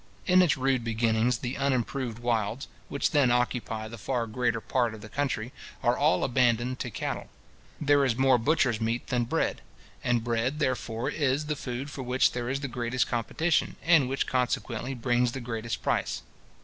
In 0.25 0.41
its 0.41 0.57
rude 0.57 0.83
beginnings, 0.83 1.37
the 1.37 1.55
unimproved 1.57 2.17
wilds, 2.17 2.67
which 2.89 3.11
then 3.11 3.29
occupy 3.29 3.87
the 3.87 3.99
far 3.99 4.25
greater 4.25 4.59
part 4.59 4.95
of 4.95 5.01
the 5.01 5.09
country, 5.09 5.53
are 5.83 5.95
all 5.95 6.23
abandoned 6.23 6.79
to 6.79 6.89
cattle. 6.89 7.29
There 7.79 8.03
is 8.03 8.17
more 8.17 8.39
butcher's 8.39 8.81
meat 8.81 9.05
than 9.09 9.25
bread; 9.25 9.61
and 10.03 10.23
bread, 10.23 10.57
therefore, 10.57 11.11
is 11.11 11.45
the 11.45 11.55
food 11.55 11.91
for 11.91 12.01
which 12.01 12.31
there 12.31 12.49
is 12.49 12.61
the 12.61 12.67
greatest 12.67 13.07
competition, 13.07 13.75
and 13.83 14.09
which 14.09 14.25
consequently 14.25 14.95
brings 14.95 15.33
the 15.33 15.39
greatest 15.39 15.83
price. 15.83 16.23